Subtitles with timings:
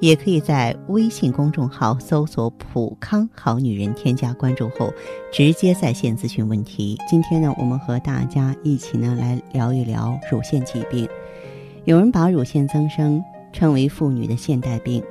[0.00, 4.92] 也可以在微信公众号搜索“普康好女人”，添加关注后，
[5.32, 6.96] 直接在线咨询问题。
[7.08, 11.08] 今天呢，我们和大家一起呢来聊一聊乳腺疾病。
[11.84, 13.22] 有人把乳腺增生
[13.52, 15.02] 称为妇女的现代病，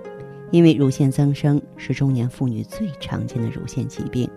[0.52, 4.30] 因为乳腺增生是中年妇女最常见的乳腺疾病。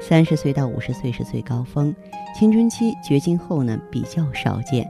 [0.00, 1.94] 三十岁到五十岁是最高峰，
[2.38, 4.86] 青春期绝经后呢比较少见。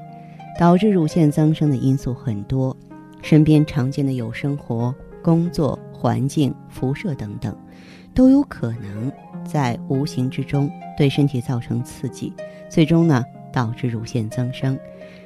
[0.59, 2.75] 导致乳腺增生的因素很多。
[3.27, 7.53] 身边常见的有生活、工作环境、辐射等等，
[8.15, 9.11] 都有可能
[9.45, 12.33] 在无形之中对身体造成刺激，
[12.69, 14.79] 最终呢导致乳腺增生。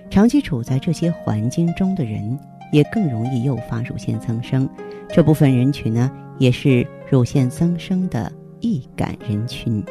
[0.09, 2.39] 长期处在这些环境中的人，
[2.73, 4.67] 也更容易诱发乳腺增生。
[5.11, 9.85] 这部分人群呢，也是乳腺增生的易感人群。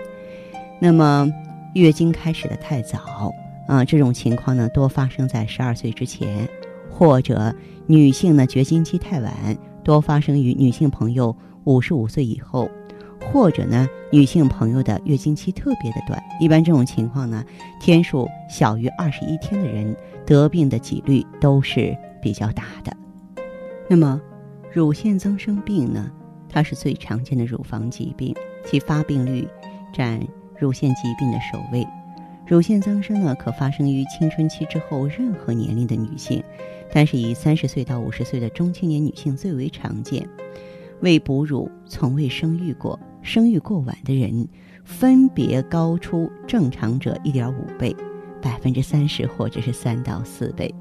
[0.79, 1.31] 那么，
[1.75, 3.31] 月经开始的太早
[3.67, 6.49] 啊，这种情况呢，多发生在十二岁之前。
[6.91, 7.55] 或者
[7.91, 9.33] 女性呢绝经期太晚，
[9.83, 12.69] 多发生于女性朋友五十五岁以后；
[13.19, 17.43] 或者呢女性朋友的月经期特别的短，一般这种情况呢，
[17.81, 22.95] 天数小于二十一天的人得病的几率都是比较大的。
[23.87, 24.21] 那么，
[24.71, 26.11] 乳腺增生病呢，
[26.47, 29.47] 它是最常见的乳房疾病，其发病率
[29.91, 30.21] 占
[30.59, 31.83] 乳腺疾病的首位。
[32.45, 36.43] 乳腺增生呢，可发生于青春期之后任何年龄的女性。
[36.91, 40.27] 但是以三十岁到五十岁的中青年女性最为常见，
[41.01, 44.47] 未哺乳、从未生育过、生育过晚的人，
[44.83, 47.95] 分别高出正常者一点五倍、
[48.41, 50.73] 百分之三十或者是三到四倍。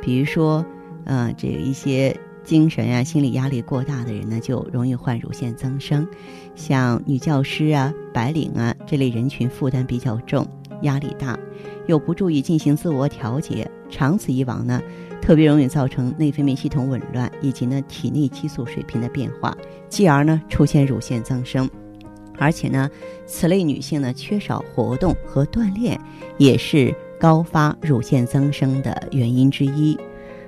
[0.00, 0.64] 比如说，
[1.04, 6.06] 呃，这一些精神呀、心理压力过大的人呢，就容易患乳腺增生。
[6.54, 10.46] 像女教师啊、白领啊这类人群，负担比较重，
[10.82, 11.38] 压力大，
[11.86, 14.82] 又不注意进行自我调节，长此以往呢。
[15.22, 19.56] 特别容易造成内分泌系统紊乱，以及呢体内激素水平的变化，
[19.88, 21.68] 继而呢出现乳腺增生。
[22.38, 22.88] 而且呢，
[23.26, 25.98] 此类女性呢缺少活动和锻炼，
[26.38, 29.98] 也是高发乳腺增生的原因之一。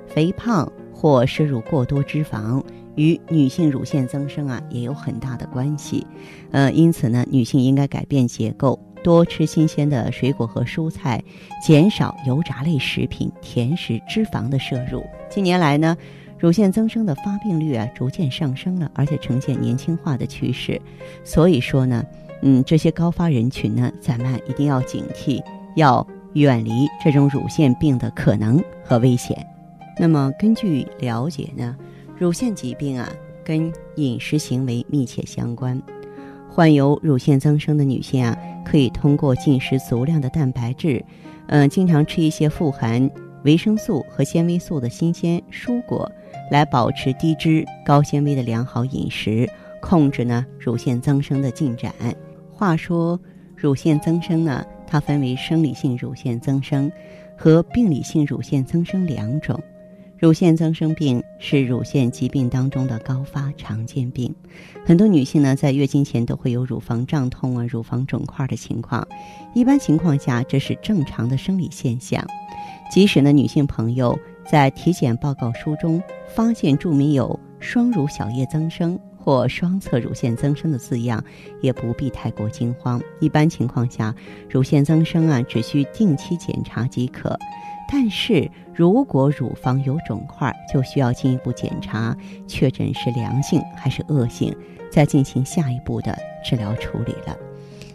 [0.07, 2.63] 肥胖或摄入过多脂肪
[2.95, 6.07] 与女性乳腺增生啊也有很大的关系。
[6.53, 8.79] 呃，因此呢，女性应该改变结构。
[9.03, 11.23] 多吃新鲜的水果和蔬菜，
[11.63, 15.05] 减少油炸类食品、甜食、脂肪的摄入。
[15.31, 15.97] 近年来呢，
[16.39, 20.81] 乳腺增生的发病率啊逐渐上升了，而且呈现年轻化的趋势。
[21.25, 22.05] 所以说呢，
[22.43, 25.43] 嗯，这些高发人群呢，咱们一定要警惕，
[25.77, 26.71] 要远离
[27.03, 29.37] 这种乳腺病的可能和危险。
[29.99, 31.77] 那么根据了解呢，
[32.17, 33.11] 乳腺疾病啊
[33.45, 35.81] 跟饮食行为密切相关。
[36.59, 41.01] 患有乳腺增生的女性啊，可以通过进食足量的蛋白质，
[41.47, 43.09] 嗯，经常吃一些富含
[43.45, 46.11] 维生素和纤维素的新鲜蔬果，
[46.51, 49.49] 来保持低脂高纤维的良好饮食，
[49.81, 51.95] 控制呢乳腺增生的进展。
[52.53, 53.17] 话说，
[53.55, 56.91] 乳腺增生呢，它分为生理性乳腺增生
[57.37, 59.57] 和病理性乳腺增生两种。
[60.19, 64.35] 乳腺增生病是乳腺疾病当中的高发常见病，
[64.85, 69.07] 很多女性呢在月经前都会有乳房胀痛啊、乳房肿块的情况。
[69.55, 72.27] 一般情况下，这是正常的生理现象。
[72.91, 76.03] 即使呢女性朋友在体检报告书中
[76.35, 81.23] 发现注明有双乳小叶增生或双侧乳腺增生的字样，
[81.61, 83.01] 也不必太过惊慌。
[83.21, 84.13] 一般情况下，
[84.51, 87.39] 乳腺增生啊只需定期检查即可。
[87.91, 88.48] 但是
[88.79, 92.17] 如果乳房有肿块，就需要进一步检查，
[92.47, 94.55] 确诊是良性还是恶性，
[94.89, 97.37] 再进行下一步的治疗处理了。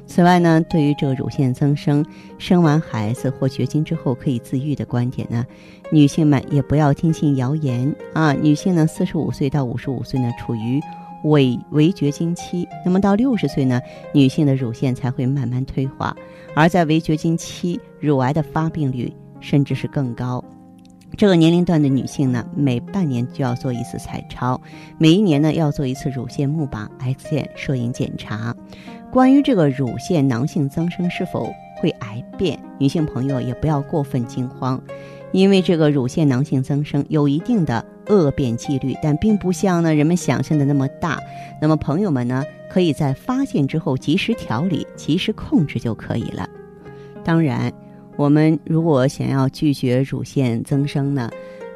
[0.06, 2.06] 此外呢，对于这个乳腺增生，
[2.38, 5.46] 生完孩子或绝经之后可以自愈的观点呢，
[5.90, 8.34] 女性们也不要听信谣言啊。
[8.34, 10.82] 女性呢，四十五岁到五十五岁呢，处于
[11.24, 13.80] 伪围绝经期，那么到六十岁呢，
[14.14, 16.14] 女性的乳腺才会慢慢退化，
[16.54, 19.10] 而在围绝经期，乳癌的发病率。
[19.40, 20.42] 甚至是更高，
[21.16, 24.60] 这个年龄段的女性呢，每半年就要做一次彩超，
[24.98, 28.56] 每一年呢要做一次乳腺钼靶 X 线摄影检查。
[29.12, 34.82] 关于这个乳腺囊性增生是否会癌变，女性朋友也不要过分惊慌，
[35.32, 41.20] 因为这个乳腺囊性增生有一定的恶变几率，但并不像呢人们想象的那么大。
[41.62, 46.50] 那么朋友们呢，可以在发现之后及时调理、及时控制就可以了。
[47.24, 47.72] 当然，
[48.16, 51.30] 我们如果想要拒绝乳腺增生呢，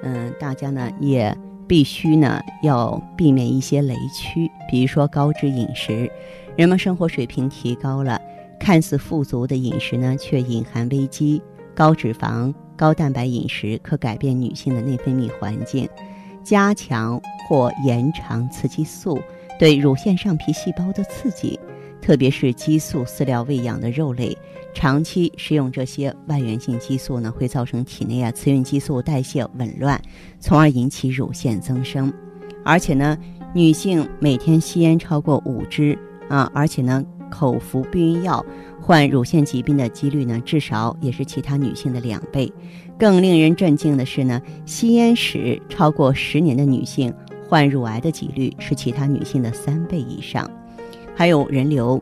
[0.04, 1.36] 嗯，大家呢也
[1.68, 6.10] 必须呢要避免一些雷区，比如说高脂饮食。
[6.56, 8.20] 人们生活水平提高了，
[8.60, 11.42] 看似富足的饮食呢，却隐含危机。
[11.76, 15.88] 高脂肪、高蛋白饮食可改变女性的内分泌环境，
[16.44, 19.20] 加强或延长雌激素
[19.60, 21.60] 对乳腺上皮细胞的刺激。
[22.02, 24.38] 特别是激素饲料喂养的肉类，
[24.74, 30.02] 长期食用这些外源性激素呢，会造成体内啊雌孕激素代谢紊乱，
[30.40, 32.12] 从而引起乳腺增生。
[32.64, 33.18] 而且呢，
[33.54, 35.98] 女性每天吸烟超过五支
[36.30, 38.46] 啊，而且呢，口服避孕药，
[38.82, 42.52] 患乳腺疾病的几率呢，至少也是其他女性的两倍。
[42.98, 47.14] 更令人震惊的是呢，吸烟史超过十年的女性，
[47.48, 50.50] 患乳癌的几率是其他女性的三倍以上。
[51.18, 52.00] 还有人流，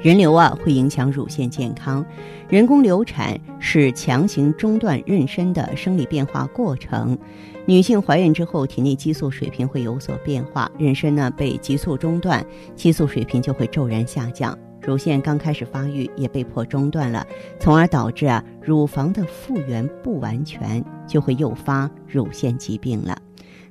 [0.00, 2.06] 人流啊会影响乳腺健康。
[2.48, 7.18] 人工流产是强行中断妊娠的生理变化过程。
[7.66, 12.46] 女性怀孕之后，体内激素水平会有所变化，妊娠呢被激素中断，
[12.76, 14.56] 激素水平就会骤然下降。
[14.80, 17.26] 乳腺刚开始发育也被迫中断了，
[17.58, 23.15] 从而导致啊乳房的复原不完全，就会诱发乳腺疾病了。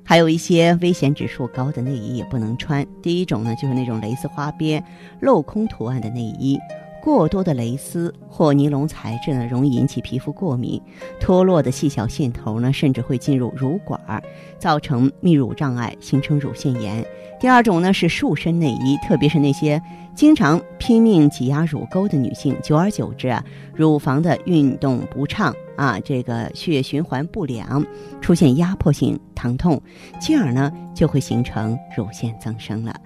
[0.06, 2.86] 还有一些危险指数高的内衣也不能穿。
[3.02, 4.82] 第一种呢，就是那种蕾丝花边、
[5.20, 6.56] 镂空图案的内衣。
[7.02, 10.80] 过多的蕾丝或尼龙材质呢，容易引起皮肤过敏。
[11.20, 14.22] 脱落的细小线头呢，甚至会进入乳管儿，
[14.58, 17.04] 造成泌乳障碍，形成乳腺炎。
[17.38, 19.80] 第二种呢是束身内衣，特别是那些
[20.16, 27.84] 经常拼命挤压乳沟的女性，久而久之啊，乳房的运动不畅啊，这个血液循环不良，
[28.22, 29.80] 出现压迫性疼痛，
[30.18, 32.98] 进而呢就会形成乳腺增生了。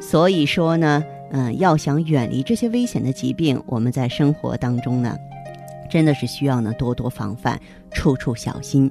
[0.00, 1.02] 所以说呢。
[1.32, 5.16] 嗯，要想远离这些危险的疾病，我们在生活当中呢，
[5.90, 7.58] 真的是需要呢多多防范，
[7.90, 8.88] 处处小心。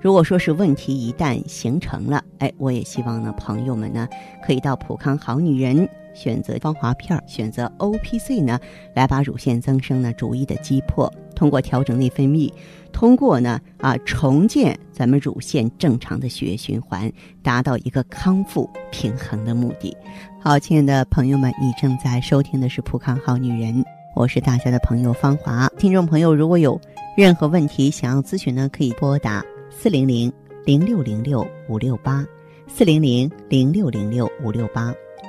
[0.00, 4.08] 如果说是问题一旦形成了，哎，我也希望呢朋友们呢
[4.44, 8.58] 可以到普康好女人选择芳华片，选择 O P C 呢，
[8.94, 11.12] 来把乳腺增生呢逐一的击破。
[11.36, 12.50] 通过调整内分泌，
[12.92, 19.94] 通过呢啊重建咱们乳腺正常的血液循环，达到一个康复平衡的目的。
[20.40, 23.74] 好，亲爱的朋友们，你正在收听的是《普康好女人》，
[24.14, 25.68] 我是大家的朋友芳华。
[25.76, 26.80] 听众朋友，如果有
[27.18, 30.32] 任何问题想要咨询呢，可以拨打四零零
[30.64, 32.24] 零六零六五六八
[32.66, 34.94] 四零零零六零六五六八，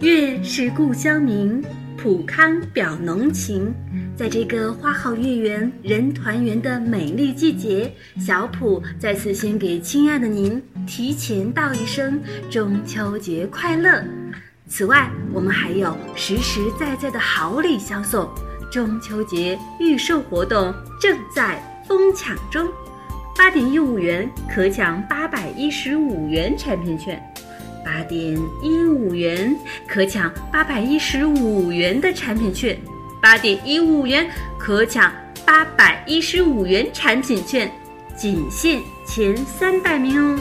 [0.00, 1.62] 月是故乡明。
[1.98, 3.74] 普康表浓情，
[4.16, 12.18] 在这个花好月圆、人团圆的美丽季节，小普再次先给亲爱的您提前道一声
[12.48, 14.02] 中秋节快乐。
[14.66, 18.26] 此外，我们还有实实在在的好礼相送，
[18.72, 22.66] 中秋节预售活动正在疯抢中，
[23.36, 27.22] 八点一五元可抢八百一十五元产品券。
[27.90, 29.52] 八点一五元
[29.88, 32.78] 可抢八百一十五元的产品券，
[33.20, 34.30] 八点一五元
[34.60, 35.12] 可抢
[35.44, 37.68] 八百一十五元产品券，
[38.16, 40.40] 仅限前三百名哦。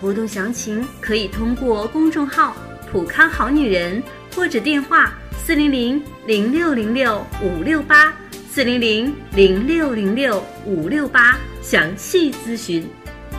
[0.00, 2.56] 活动详情可以通过公众号
[2.92, 4.00] “普康好女人”
[4.36, 5.12] 或者电话
[5.44, 8.14] 四零零零六零六五六八
[8.48, 12.86] 四零零零六零六五六八详细咨询。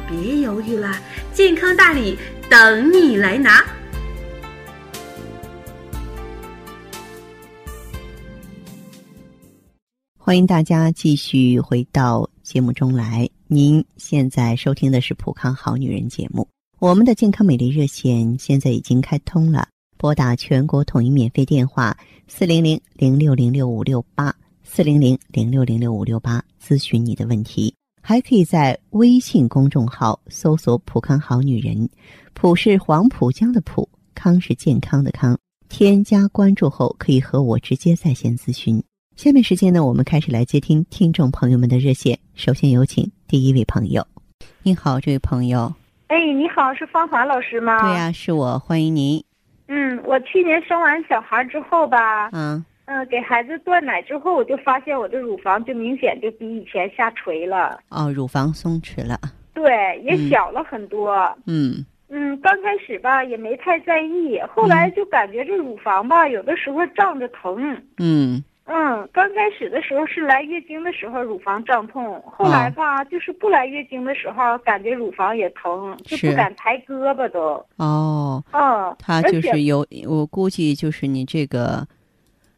[0.10, 0.98] 别犹豫了，
[1.34, 2.18] 健康大礼！
[2.50, 3.62] 等你来拿！
[10.18, 13.30] 欢迎大家继续回到节目中来。
[13.48, 16.48] 您现在收听的是《普康好女人》节目。
[16.80, 21.98] 我们的健康美丽热线现在已经开通了，拨打全国统一免费电话
[22.30, 27.74] 四零零零六零六五六八四零零零六零六五六八咨询你的问题。
[28.00, 31.90] 还可以在微信公众号搜索“普康好女人”，
[32.40, 35.36] 普是黄浦江的浦，康是健康的康。
[35.70, 38.82] 添加关注后，可以和我直接在线咨询。
[39.16, 42.20] 下面时间呢，我们开始来接听听众朋友们的热线。
[42.36, 44.06] 首先有请第一位朋友。
[44.62, 45.74] 你好，这位朋友。
[46.10, 47.82] 哎，你好，是芳华老师吗？
[47.82, 49.22] 对呀，是我，欢迎您。
[49.68, 59.20] 嗯，我去年生完小孩之后吧，嗯，嗯、给孩子断奶之后，我就发现我的乳房就明显就比以前下垂了，哦，乳房松弛了。
[59.56, 61.16] 对，也嗯小了很多。
[61.48, 61.86] 嗯嗯，
[62.42, 67.82] 刚开始吧也没太在意，后来就感觉这乳房吧有的时候胀着疼。
[67.98, 77.66] 嗯嗯，刚开始的时候是来月经的时候乳房胀痛，后来吧、就是不来月经的时候感觉乳房也疼，就不敢抬胳膊都。
[77.78, 81.88] 哦，嗯，它就是有，我估计就是你这个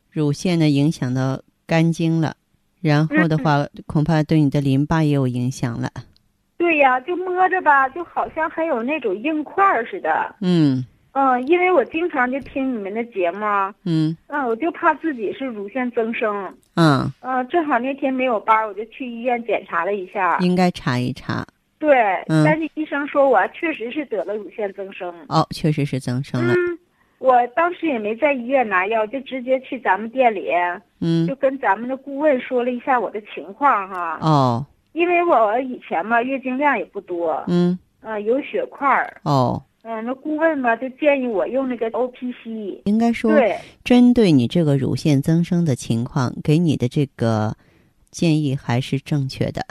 [0.10, 2.36] 乳腺呢影响到肝经了，
[2.82, 5.92] 然后的话，恐怕对你的淋巴也有影响了。
[6.60, 10.36] 对呀，就摸着吧，就好像还有那种硬块似的。
[10.42, 13.40] 嗯嗯，因为我经常就听你们的节目，
[13.86, 16.54] 嗯嗯，我就怕自己是乳腺增生。
[16.76, 20.38] 嗯，嗯，正好那天没有班，我就去医院检查了一下。
[20.42, 21.44] 应该查一查。
[21.80, 21.96] 对，
[22.28, 25.12] 嗯但是医生说我确实是得了乳腺增生。
[25.30, 26.54] 哦，确实是增生了。
[26.54, 26.78] 嗯，
[27.20, 30.52] 我当时也没在医院拿药，就直接去咱们店里，
[31.00, 34.20] 嗯就跟咱们的顾问说了一下我的情况哈。
[34.22, 42.82] 哦因为我以前嘛月经量也不多，嗯啊、有血块儿，哦，嗯、那顾问嘛就建议我用那个 O P C。
[42.86, 47.56] 应该说对，针对你这个乳腺增生的情况，给你的这个
[48.10, 49.66] 建议还是正确的。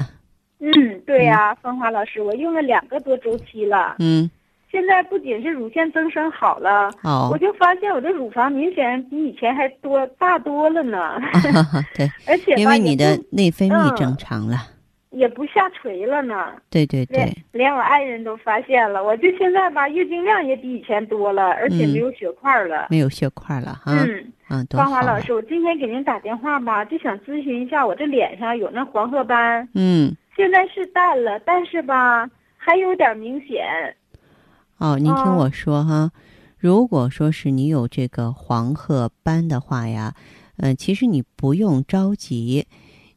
[0.60, 4.30] 嗯，对呀、芳华老师，我用了两个多周期了，嗯
[4.70, 11.18] 现在不仅是乳腺增生好了，哦我，就发现我的乳房明显比以前还多大多了呢，
[11.96, 14.58] 对，而且因为你的内分泌嗯正常了。
[15.10, 16.52] 也不下垂了呢。
[16.70, 22.86] 对对对，连我爱人都发现了，我就现在吧，月经量也比以前多了，而且嗯没有血块了。
[22.90, 23.92] 没有血块了哈。
[23.92, 24.66] 嗯，嗯。
[24.70, 33.96] 芳华老师，我今天给您打电话吧，就想咨询一下，我这脸上有那黄褐斑，嗯，现在是淡了，但是吧还有点明显。
[34.78, 36.10] 哦，您听哦我说哈，
[36.58, 40.14] 如果说是你有这个黄褐斑的话呀，
[40.58, 42.66] 嗯、其实你不用着急，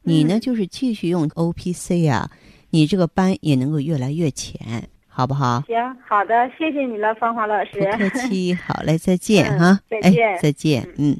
[0.02, 2.30] 你呢嗯就是继续用 O P C 啊，
[2.70, 5.62] 你这个斑也能够越来越浅，好不好？
[5.66, 5.76] 行，
[6.08, 7.70] 好的，谢谢你了，芳华老师。
[7.92, 11.16] 不客气，好嘞，再见嗯哈，再见哎，再见，嗯。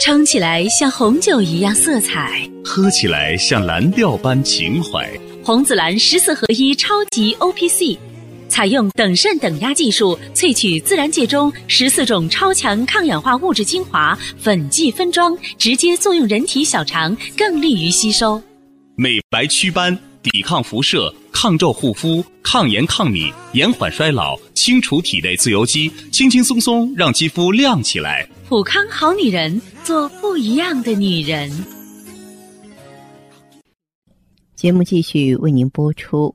[0.00, 5.08] 撑起来像红酒一样色彩，喝起来像蓝调般情怀。
[5.44, 7.96] 红紫蓝十四合一超级 O P C，
[8.52, 18.40] 采用等渗等压技术萃取自然界中十四种超强抗氧化物质精华，粉剂分装，直接作用人体小肠，更利于吸收。
[18.94, 28.28] 美白祛斑，抵抗辐射，抗皱护肤，抗炎抗敏，延缓衰老，清除体内自由基，轻轻松松让肌肤亮起来。
[28.50, 31.50] 普康好女人，做不一样的女人。
[34.54, 36.34] 节目继续为您播出。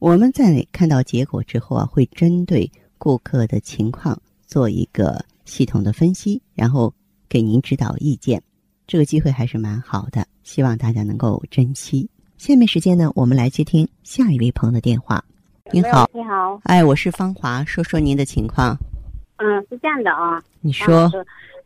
[0.00, 6.94] 我们在看到结果之后啊，会针对顾客的情况做一个系统的分析，然后
[7.28, 8.40] 给您指导意见。
[8.86, 12.08] 这个机会还是蛮好的，希望大家能够珍惜。
[12.36, 15.22] 下面时间呢，我们来接听下一位朋友的电话。
[15.72, 18.78] 您好，你好，哎，我是芳华，说说您的情况。
[19.38, 21.10] 嗯，是这样的啊，你说，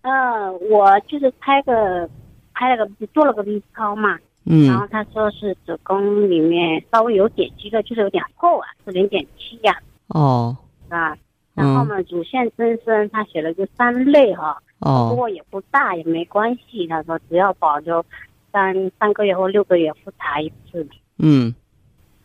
[0.00, 2.08] 嗯，我就是拍个
[2.54, 10.56] 拍了个做了个 B 超嘛，然后嗯，他说是子宫里面稍微有点积个，就是有点厚啊，是零点七呀，哦，
[10.88, 11.16] 啊，
[11.54, 18.04] 然后呢，乳腺增生，他写了个三类哈、不哦，过也不大，也没关系，他说只要保留
[18.50, 20.86] 三三个月或六个月复查一次，
[21.18, 21.54] 嗯，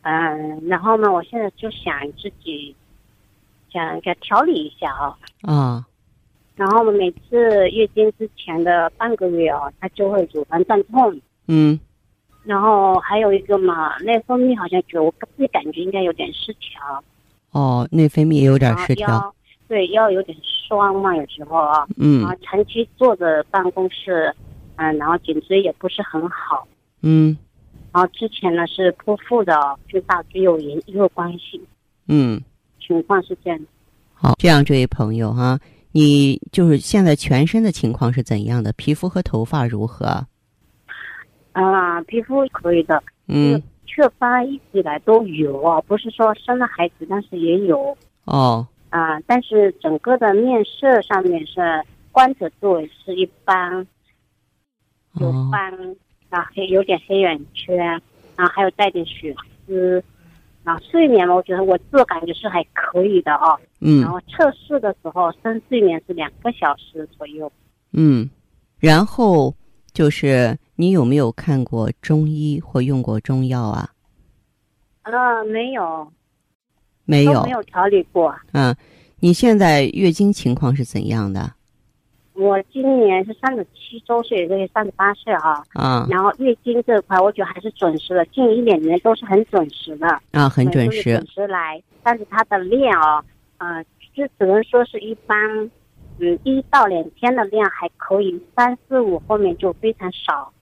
[0.02, 2.74] 嗯，然后呢，我现在就想自己
[3.70, 5.16] 想给他调理一下啊。
[5.42, 5.86] 啊，
[6.56, 11.16] 然后呢，每次月经之前的半个月哦，它就会乳房胀痛。
[11.46, 11.78] 嗯，
[12.44, 17.04] 然后还有一个嘛，内分泌好像觉我自己感觉应该有点失调，
[17.50, 19.34] 哦，内分泌也有点失调。
[19.66, 24.34] 对腰有点酸嘛，有时候啊，嗯然后长期坐着办公室，
[24.76, 26.66] 嗯，然后颈椎也不是很好。
[27.02, 27.36] 嗯
[27.92, 31.60] 然后之前呢是剖腹的哦，跟大椎有严也有关系，
[32.06, 32.42] 嗯，
[32.80, 33.60] 情况是这样。
[34.14, 35.58] 好，这样这位朋友哈，
[35.92, 38.72] 你就是现在全身的情况是怎样的？
[38.72, 40.26] 皮肤和头发如何？
[41.64, 47.96] 啊、皮肤可以的，嗯，雀斑一直以来都有啊，不是说生了孩子，但是也有。
[48.24, 51.60] 哦，啊、但是整个的面色上面是
[52.12, 53.86] 光泽度是一般，
[55.20, 55.96] 有斑，
[56.30, 57.76] 啊黑有点黑眼圈，
[58.36, 59.34] 然后还有带点血
[59.66, 60.02] 丝。
[60.64, 63.58] 啊，睡眠嘛我觉得我自我感觉是还可以的哦。
[63.80, 64.02] 嗯。
[64.02, 67.50] 然后测试的时候深睡眠是两个小时左右。
[67.92, 68.28] 嗯，
[68.78, 69.54] 然后
[69.92, 73.90] 就是你有没有看过中医或用过中药啊？
[75.02, 76.12] 啊，没有。
[77.04, 77.42] 没有。
[77.42, 78.34] 没有调理过。
[78.52, 78.74] 嗯，
[79.20, 81.52] 你现在月经情况是怎样的？
[82.34, 85.64] 我今年是三十七周岁，这个三十八岁啊。
[85.72, 86.06] 啊。
[86.08, 90.06] 然后月经这块，我觉得还是准时的，近一两年都是很准时的。
[90.30, 91.02] 啊，很准时。
[91.02, 93.24] 准时来，但是它的量哦，
[93.56, 93.82] 呃，
[94.14, 95.38] 就只能说是一般，
[96.18, 100.52] 嗯，一到两天的量还可以，三四五后面就非常少。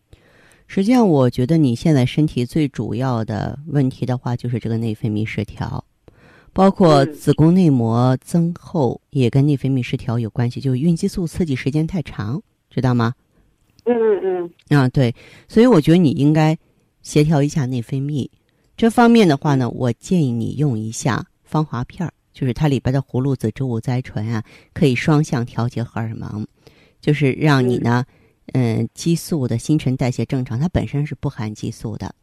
[0.67, 5.85] 实际上，我觉得你现在身体最主要的问题的话，就是这个内分泌失调。
[6.53, 13.13] 包括子宫内膜增厚也跟内分泌失调有关系，就是孕激素刺激时间太长，知道吗？
[13.85, 14.79] 嗯嗯嗯。
[14.79, 15.15] 啊，对，
[15.49, 16.57] 所以我觉得你应该
[17.03, 18.29] 协调一下内分泌。
[18.75, 26.47] 这方面的话呢，我建议你用一下芳华片儿，就是它里边的葫芦籽植物甾醇啊，可以双向调节荷尔蒙，
[27.01, 28.05] 就是让你呢，
[28.53, 30.61] 嗯，激素的新陈代谢正常。
[30.61, 32.15] 它本身是不含激素的，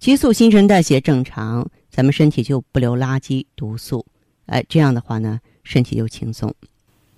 [0.00, 1.64] 激素新陈代谢正常。
[1.88, 4.04] 咱们身体就不留垃圾毒素，
[4.46, 6.52] 哎，这样的话呢，身体就轻松。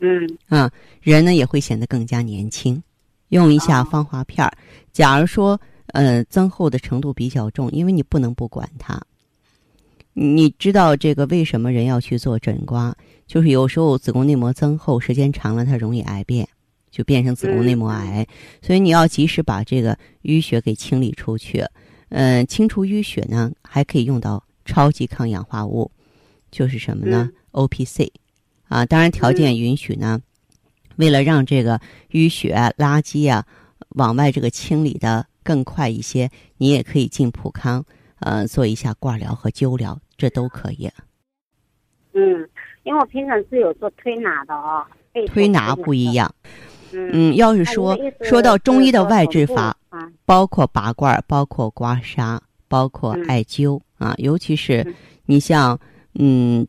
[0.01, 2.83] 嗯啊，人呢也会显得更加年轻。
[3.31, 4.53] 用一下芳华片儿，
[4.93, 5.59] 假如说
[5.95, 9.01] 呃增厚的程度比较重，因为你不能不管它。
[10.19, 12.97] 你知道这个为什么人要去做诊刮？
[13.27, 16.49] 就是有时候子宫内膜增厚时间长了，它容易癌变，
[16.91, 18.27] 就变成子宫内膜癌。
[18.63, 21.63] 所以你要及时把这个淤血给清理出去。
[22.09, 24.43] 嗯，清除淤血呢，还可以用到。
[24.69, 25.93] 超级抗氧化物
[26.51, 28.13] 就是什么呢？O P C，
[28.67, 30.21] 啊，当然条件允许呢。
[30.97, 31.81] 为了让这个
[32.11, 33.47] 淤血垃圾啊
[33.91, 37.85] 往外这个清理的更快一些，你也可以进普康，
[38.19, 40.91] 呃，做一下挂疗和灸疗，这都可以。
[42.13, 42.49] 嗯，
[42.85, 44.85] 因为我平常是有做推拿的哦。
[45.29, 46.33] 推拿不一样。
[46.93, 49.77] 嗯，要是说说到中医的外治法，
[50.25, 53.81] 包括拔罐，包括刮痧，包括艾灸。
[53.99, 55.79] 啊，尤其是你像
[56.15, 56.67] 嗯，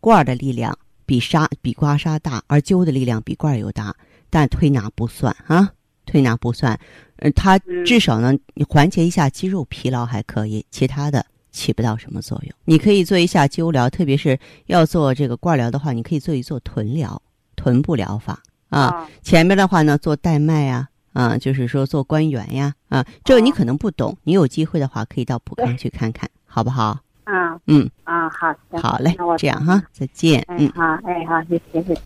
[0.00, 3.94] 罐儿的力量比痧比刮痧大，而灸的力量比罐儿又大，
[4.30, 5.70] 但推拿不算啊，
[6.06, 6.80] 推拿不算，
[7.16, 12.52] 呃，它至少呢，你缓解一下肌肉疲劳还可以，其他的起不到什么作用。
[12.64, 17.20] 你可以做一下灸疗，特别是要做这个罐疗的话，你可以做一做臀疗、
[17.56, 19.08] 臀部疗法啊。
[19.22, 26.98] 前面的话呢，做带脉啊，啊，就是说做关元呀，啊，这个你可能不懂，你有机会的话可以到普康去看看，好不好？
[27.24, 30.44] 啊，嗯，啊，好，好嘞，那我这样哈，再见。
[30.48, 32.00] 嗯，好，哎，好，谢谢，谢谢。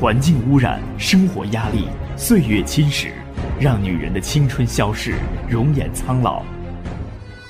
[0.00, 3.12] 环境污染、生活压力、岁月侵蚀，
[3.60, 5.14] 让女人的青春消逝，
[5.48, 6.42] 容颜苍老。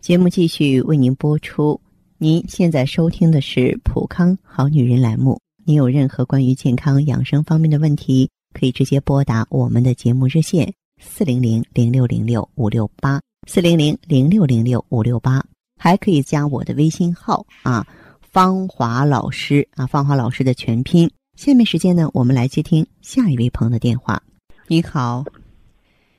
[0.00, 1.78] 节目继续为您播出。
[2.16, 5.38] 您现在收听的是普康好女人栏目。
[5.62, 15.44] 您有任何关于健康养生方面的问题，可以直接拨打我们的节目热线四零零零六零六五六八四零零零六零六五六八，
[15.78, 17.86] 还可以加我的微信号啊，
[18.22, 21.10] 芳华老师啊，芳华老师的全拼。
[21.36, 24.22] 下面时间呢，我们来接听下一位朋友的电话。
[24.66, 25.26] 你好，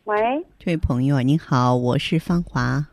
[0.04, 0.18] 喂，
[0.60, 2.86] 这位朋友，你好，我是芳华。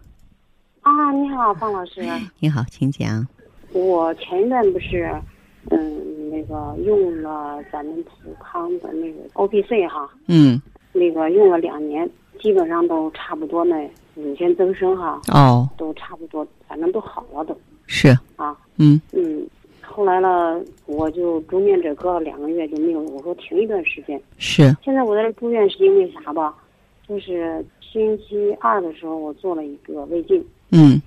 [0.88, 2.00] 啊，你好，方老师。
[2.38, 3.26] 你好，请讲。
[3.72, 5.10] 我前一段不是，
[5.70, 6.04] 嗯。
[6.30, 10.60] 那个用了咱们普康的那个 O P C 哈，嗯，
[10.92, 13.74] 那个用了两年，基本上都差不多呢，
[14.14, 17.58] 乳腺增生哈，哦，都差不多，反正都好了都。
[17.86, 19.44] 是啊，嗯嗯，
[19.82, 24.20] 后来呢，我就住院这隔了两个月就没有，我说停一段时间。
[24.36, 24.76] 是。
[24.84, 26.54] 现在我在这住院是因为啥吧？
[27.08, 31.00] 就是星期二的时候我做了一个胃镜，嗯，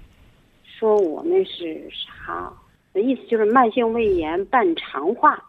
[0.64, 2.52] 说我那是啥？
[2.94, 5.42] 那意思就是慢性胃炎伴肠化。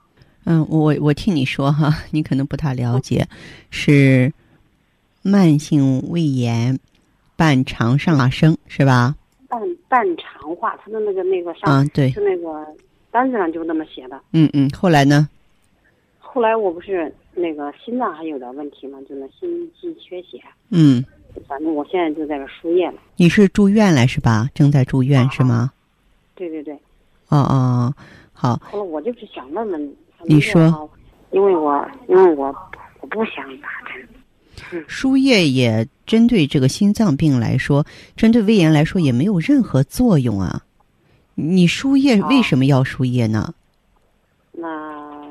[0.44, 3.26] 嗯，我我听你说哈， 你可能不太了解，
[3.70, 4.32] 是
[5.22, 6.78] 慢性胃炎
[7.36, 9.14] 伴肠上拉升是吧？
[9.48, 12.66] 伴伴肠化，他的那个那个上，啊对，是那个
[13.10, 14.20] 单子上就那么写的。
[14.32, 15.28] 嗯嗯，后来呢？
[16.18, 20.40] 后来我不是那个心脏还有点问题嘛，就那心肌缺血。
[20.70, 21.04] 嗯。
[21.48, 22.94] 反正我现在就在这输液了。
[23.16, 24.48] 你是住院了是吧？
[24.54, 25.72] 正在住院是吗？
[26.34, 26.74] 对对对。
[27.28, 27.94] 哦哦，
[28.32, 28.60] 好。
[28.62, 29.96] 后来我就是想问问。
[30.24, 30.88] 你说。
[31.30, 32.54] 因为我因为我
[33.00, 34.84] 我不想打针。
[34.86, 40.62] 输液也针对这个心脏病来说，针对胃炎来说也没有任何作用啊。
[41.34, 43.54] 你输液为什么要输液呢？
[44.52, 45.26] 那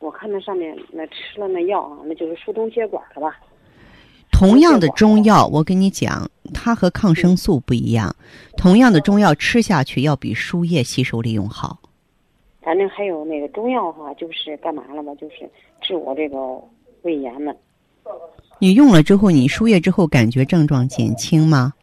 [0.00, 3.38] 我看那上面那吃了那药啊，那就是疏通血管的吧。
[4.40, 8.16] 同样的中药，我跟你讲，它和抗生素不一样。
[8.56, 11.78] 同样的中药吃下去要比输液吸收利用好。
[12.62, 15.14] 反正还有那个中药哈，就是干嘛了吧？
[15.16, 15.46] 就是
[15.82, 16.38] 治我这个
[17.02, 17.54] 胃炎的。
[18.58, 21.74] 你用了之后，你输液之后感觉症状减轻吗？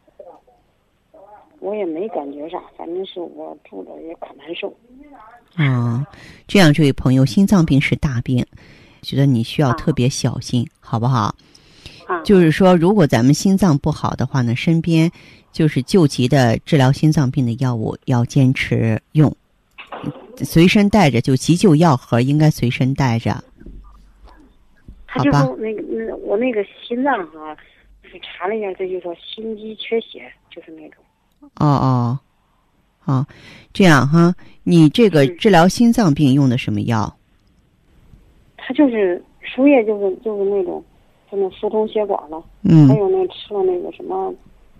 [1.60, 4.76] 我也没感觉啥，反正是我住着也可难受。
[5.54, 6.04] 啊，
[6.48, 8.44] 这样，这位朋友，心脏病是大病，
[9.02, 11.32] 觉得你需要特别小心，好不好？
[12.24, 15.10] 就是说，如果咱们心脏不好的话呢，身边
[15.52, 19.34] 就是救急的治疗心脏病的药物要坚持用，
[20.38, 23.44] 随身带着，就急救药盒应该随身带着。
[25.06, 27.54] 他就说那个那我那个心脏哈，
[28.02, 31.02] 就是查了一下，这就说心肌缺血，就是那种。
[31.56, 32.18] 哦哦，
[33.04, 33.26] 哦，
[33.72, 37.14] 这样哈，你这个治疗心脏病用的什么药？
[38.56, 40.82] 他就是输液，就是就是那种。
[41.30, 44.32] 就那疏通血管了，嗯，还有那吃了那个什么，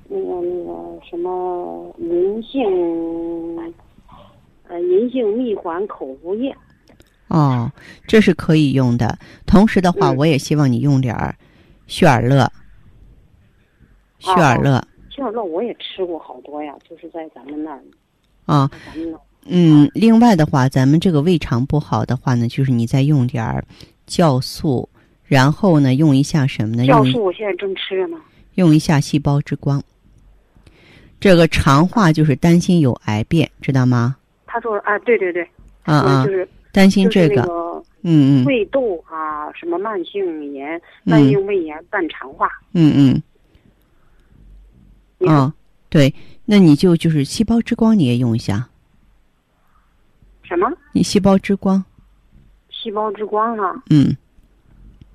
[0.09, 3.75] 那个那个什么银杏，
[4.69, 6.55] 呃，银杏蜜环口服液。
[7.29, 7.71] 哦，
[8.07, 9.19] 这是可以用的。
[9.45, 11.37] 同时的话，我也希望你用点儿
[11.87, 12.51] 血尔乐。
[14.19, 14.83] 血尔乐。
[15.11, 17.83] 血尔乐我也吃过好多呀，就是在咱们那儿。
[18.47, 18.71] 啊。
[18.87, 19.19] 咱们那。
[19.51, 23.63] 嗯，另外的话，咱们这个胃肠不好的话呢，就是你再用点儿
[24.07, 24.89] 酵素。
[25.29, 26.85] 然后呢，用一下什么呢？
[26.85, 28.17] 酵素我现在正吃着呢。
[28.55, 29.81] 用一下细胞之光。
[31.21, 34.17] 这个常话就是担心有癌变，知道吗？
[34.47, 35.47] 他说啊，对对对，
[35.85, 37.43] 嗯嗯，就是担心这个，
[38.03, 43.23] 嗯嗯，胃窦啊，什么慢性炎、慢性胃炎、伴肠化，嗯
[45.19, 45.53] 嗯，啊，
[45.91, 46.13] 对，
[46.47, 48.67] 那你就就是细胞之光你也用一下。
[50.43, 50.73] 什么？
[50.93, 51.85] 你细胞之光。
[52.71, 53.83] 细胞之光啊。
[53.91, 54.17] 嗯。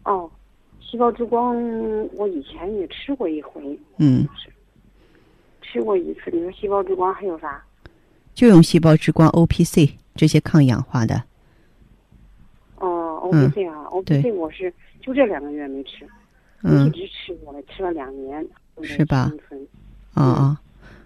[0.05, 0.29] 哦，
[0.81, 1.55] 细胞之光，
[2.13, 3.77] 我以前也吃过一回。
[3.97, 4.27] 嗯，
[5.61, 6.31] 吃过一次。
[6.31, 7.63] 你说细胞之光还有啥？
[8.33, 11.23] 就用细胞之光 O P C 这些抗氧化的。
[12.77, 16.05] 哦，O P C 啊，O P C 我是就这两个月没吃，
[16.63, 18.45] 一直吃过了，吃了两年。
[18.81, 19.31] 是吧？
[20.15, 20.61] 啊啊，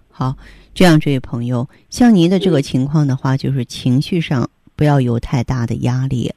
[0.10, 0.38] 好，
[0.74, 6.34] 这样这位朋友，像您的这个情况的话，就是情绪上不要有太大的压力。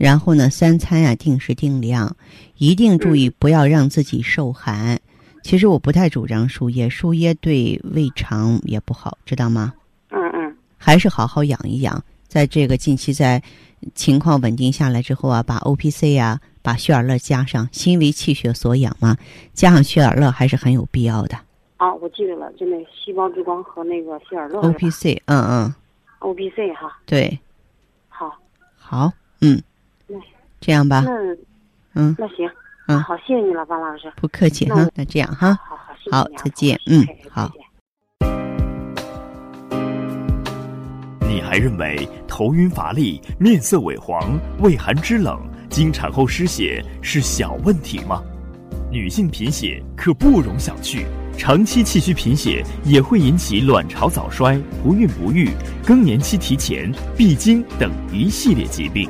[0.00, 2.16] 然后呢，三餐呀定时定量，
[2.56, 4.98] 一定注意不要让自己受寒。
[5.42, 9.74] 其实我不太主张输液，输液对胃肠也不好，知道吗？
[10.08, 10.56] 嗯嗯。
[10.78, 13.42] 还是好好养一养，在这个近期在
[13.94, 19.18] 情况稳定下来之后啊，把 O P C 呀，把血尔乐加上，心为气血所养嘛，
[19.52, 21.36] 加上血尔乐还是很有必要的。
[21.76, 24.60] 啊，我记得了，就那细胞之光和那个血尔乐。
[24.62, 25.74] O P C，嗯嗯。
[26.20, 26.98] O P C 哈。
[27.04, 27.38] 对。
[28.08, 28.34] 好。
[28.78, 29.60] 好，嗯。
[30.60, 31.38] 这样吧，嗯，
[31.94, 32.48] 嗯，那行，
[32.86, 34.12] 嗯，好，谢谢你了，方老师。
[34.16, 37.50] 不客气哈，那这样哈，好好，谢谢好，再见，嗯，好。
[41.22, 48.22] 你还认为头晕乏力、面色萎黄、畏寒肢冷、经产后失血是小问题吗？
[48.90, 51.04] 女性贫血可不容小觑，
[51.38, 55.48] 长期气虚贫血也会引起卵巢早衰、不孕不育、
[55.86, 59.08] 更年期提前、闭经等一系列疾病。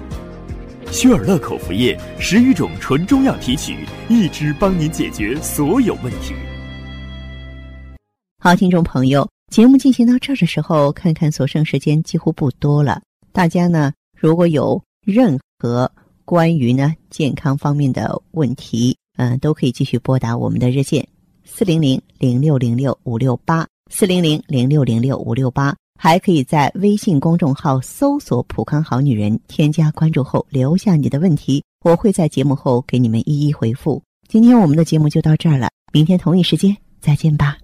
[0.93, 6.35] 血尔乐口服液十余种纯中药提取，一支帮您解决所有问题。
[8.41, 13.01] 好，听众朋友，节目进行到这儿的时候，看看所剩时间几乎不多了。
[13.31, 15.91] 大家呢，如果有任何
[16.25, 21.07] 关于呢健康方面的问题，嗯，都可以继续拨打我们的热线
[21.45, 25.73] 四零零零六零六五六八四零零零六零六五六八。
[26.03, 34.03] 还可以在微信公众号搜索“普康好女人”，添加关注后留下你的问题，我会在节目后给你们一一回复。
[34.27, 37.59] 今天我们的节目就到这儿了，明天同一时间再见吧。